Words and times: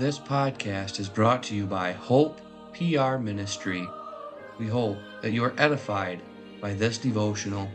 This 0.00 0.18
podcast 0.18 0.98
is 0.98 1.10
brought 1.10 1.42
to 1.42 1.54
you 1.54 1.66
by 1.66 1.92
Hope 1.92 2.40
PR 2.72 3.18
Ministry. 3.18 3.86
We 4.58 4.66
hope 4.66 4.96
that 5.20 5.32
you 5.32 5.44
are 5.44 5.52
edified 5.58 6.22
by 6.58 6.72
this 6.72 6.96
devotional. 6.96 7.68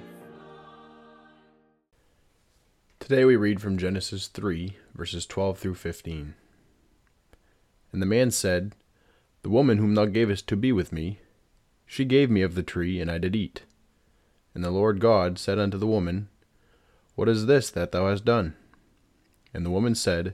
Today 3.00 3.26
we 3.26 3.36
read 3.36 3.62
from 3.62 3.78
Genesis 3.78 4.26
3, 4.26 4.76
verses 4.96 5.28
12 5.28 5.60
through 5.60 5.76
15. 5.76 6.34
And 7.92 8.02
the 8.02 8.08
man 8.08 8.32
said, 8.32 8.76
The 9.44 9.50
woman 9.50 9.78
whom 9.78 9.94
thou 9.94 10.06
gavest 10.06 10.48
to 10.48 10.56
be 10.56 10.72
with 10.72 10.92
me, 10.92 11.20
she 11.86 12.06
gave 12.06 12.32
me 12.32 12.42
of 12.42 12.56
the 12.56 12.64
tree, 12.64 13.00
and 13.00 13.12
I 13.12 13.20
did 13.20 13.36
eat. 13.36 13.66
And 14.56 14.64
the 14.64 14.72
Lord 14.72 15.00
God 15.00 15.38
said 15.38 15.60
unto 15.60 15.78
the 15.78 15.86
woman, 15.86 16.30
What 17.14 17.30
is 17.30 17.46
this 17.46 17.70
that 17.70 17.92
thou 17.92 18.10
hast 18.10 18.26
done? 18.26 18.56
And 19.54 19.64
the 19.64 19.70
woman 19.70 19.94
said, 19.94 20.34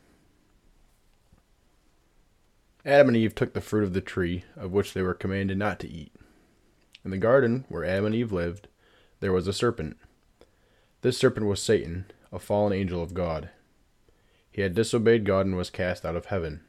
Adam 2.85 3.09
and 3.09 3.17
Eve 3.17 3.35
took 3.35 3.53
the 3.53 3.61
fruit 3.61 3.83
of 3.83 3.93
the 3.93 4.01
tree 4.01 4.43
of 4.55 4.71
which 4.71 4.93
they 4.93 5.01
were 5.01 5.13
commanded 5.13 5.57
not 5.57 5.79
to 5.79 5.89
eat. 5.89 6.11
In 7.05 7.11
the 7.11 7.17
garden 7.17 7.65
where 7.69 7.85
Adam 7.85 8.05
and 8.05 8.15
Eve 8.15 8.31
lived, 8.31 8.67
there 9.19 9.31
was 9.31 9.47
a 9.47 9.53
serpent. 9.53 9.97
This 11.01 11.17
serpent 11.17 11.45
was 11.45 11.61
Satan, 11.61 12.05
a 12.31 12.39
fallen 12.39 12.73
angel 12.73 13.01
of 13.03 13.13
God. 13.13 13.49
He 14.51 14.61
had 14.61 14.75
disobeyed 14.75 15.25
God 15.25 15.45
and 15.45 15.55
was 15.55 15.69
cast 15.69 16.05
out 16.05 16.15
of 16.15 16.25
heaven. 16.25 16.61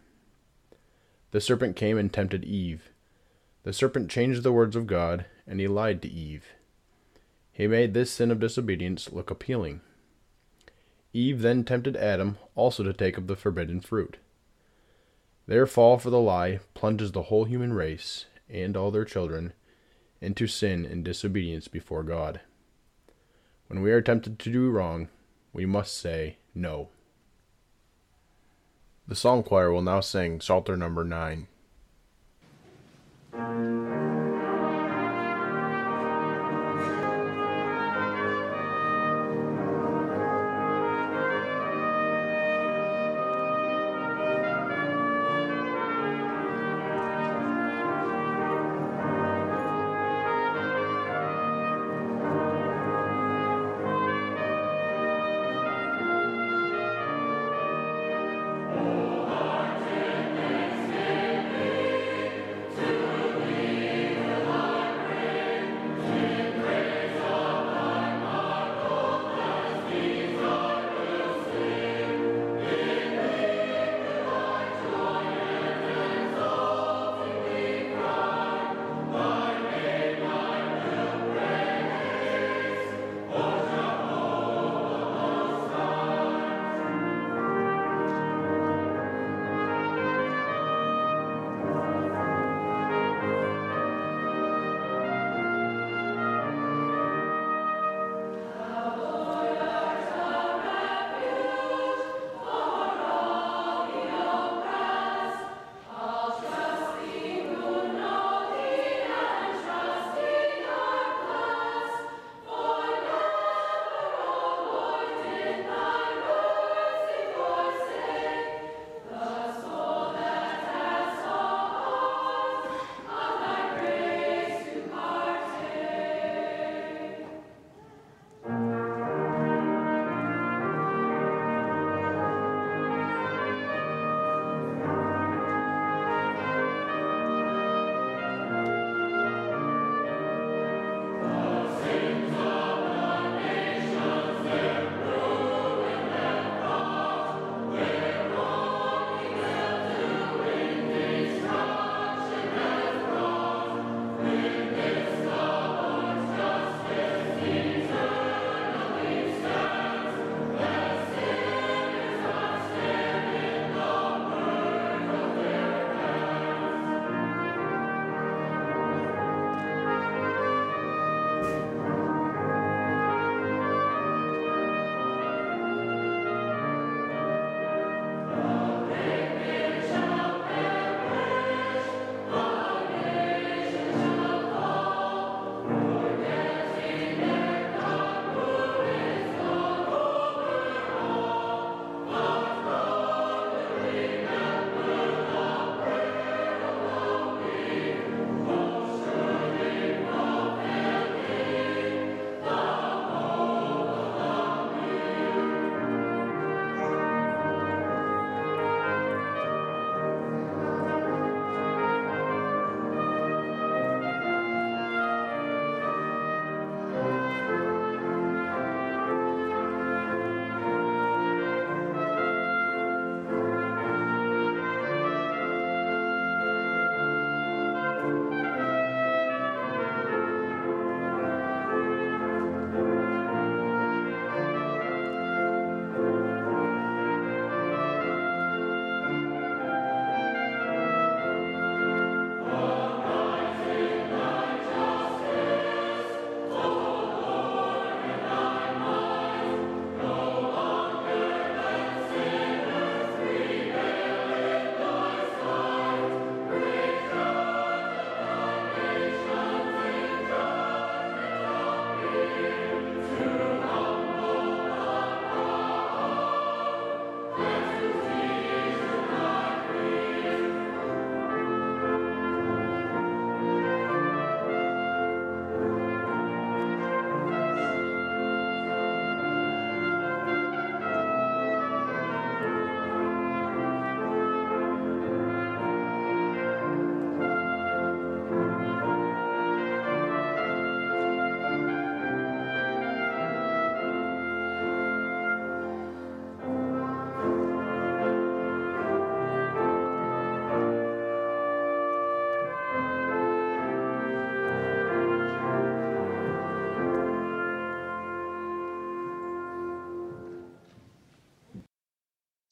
The 1.33 1.41
serpent 1.41 1.77
came 1.77 1.97
and 1.97 2.13
tempted 2.13 2.45
Eve. 2.45 2.91
The 3.63 3.73
serpent 3.73 4.11
changed 4.11 4.43
the 4.43 4.53
words 4.53 4.77
of 4.77 4.87
God, 4.87 5.25
and 5.47 5.61
he 5.61 5.69
lied 5.69 6.03
to 6.03 6.11
Eve. 6.11 6.45
He 7.53 7.67
made 7.67 7.95
this 7.95 8.11
sin 8.11 8.31
of 8.31 8.41
disobedience 8.41 9.13
look 9.13 9.31
appealing. 9.31 9.81
Eve 11.13 11.43
then 11.43 11.65
tempted 11.65 11.97
Adam 11.97 12.39
also 12.55 12.83
to 12.83 12.93
take 12.93 13.19
of 13.19 13.27
the 13.27 13.37
forbidden 13.37 13.81
fruit. 13.81 14.19
Their 15.47 15.67
fall 15.67 15.99
for 15.99 16.11
the 16.11 16.21
lie 16.21 16.61
plunges 16.75 17.13
the 17.13 17.23
whole 17.23 17.45
human 17.45 17.73
race, 17.73 18.27
and 18.49 18.77
all 18.77 18.91
their 18.91 19.05
children, 19.05 19.53
into 20.21 20.47
sin 20.47 20.85
and 20.85 21.05
disobedience 21.05 21.69
before 21.69 22.05
God. 22.05 22.41
When 23.67 23.83
we 23.83 23.91
are 23.91 24.01
tempted 24.01 24.39
to 24.39 24.53
do 24.53 24.71
wrong, 24.71 25.09
we 25.53 25.67
must 25.67 25.99
say 25.99 26.37
no. 26.55 26.91
The 29.09 29.17
psalm 29.17 29.43
choir 29.43 29.73
will 29.73 29.83
now 29.83 30.01
sing 30.01 30.41
Psalter 30.41 30.77
number 30.77 31.05
9. 31.05 31.49